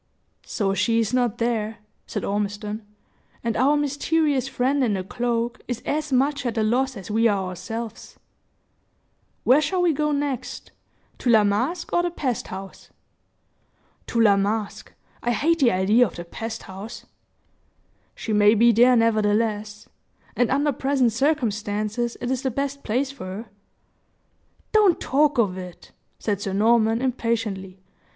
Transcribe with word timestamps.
"So 0.47 0.73
she 0.73 0.99
is 0.99 1.13
not 1.13 1.37
there," 1.37 1.77
said 2.07 2.25
Ormiston; 2.25 2.81
"and 3.43 3.55
our 3.55 3.77
mysterious 3.77 4.47
friend 4.47 4.83
in 4.83 4.95
the 4.95 5.03
cloak 5.03 5.61
is 5.67 5.79
as 5.85 6.11
much 6.11 6.43
at 6.43 6.57
a 6.57 6.63
loss 6.63 6.97
as 6.97 7.11
we 7.11 7.27
are 7.27 7.49
ourselves. 7.49 8.17
Where 9.43 9.61
shall 9.61 9.83
we 9.83 9.93
go 9.93 10.11
next 10.11 10.71
to 11.19 11.29
La 11.29 11.43
Masque 11.43 11.93
or 11.93 12.01
the 12.01 12.09
peat 12.09 12.47
house?" 12.47 12.89
"To 14.07 14.19
La 14.19 14.37
Masque 14.37 14.91
I 15.21 15.33
hate 15.33 15.59
the 15.59 15.69
idea 15.69 16.07
of 16.07 16.15
the 16.15 16.25
pest 16.25 16.63
house!" 16.63 17.05
"She 18.15 18.33
may 18.33 18.55
be 18.55 18.71
there, 18.71 18.95
nevertheless; 18.95 19.87
and 20.35 20.49
under 20.49 20.71
present 20.71 21.11
circumstances, 21.11 22.17
it 22.19 22.31
is 22.31 22.41
the 22.41 22.49
best 22.49 22.81
place 22.83 23.11
for 23.11 23.25
her." 23.25 23.49
"Don't 24.71 24.99
talk 24.99 25.37
of 25.37 25.59
it!" 25.59 25.91
said 26.17 26.41
Sir 26.41 26.53
Norman, 26.53 27.03
impatiently. 27.03 27.77